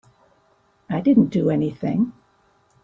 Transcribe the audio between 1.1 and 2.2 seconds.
do anything.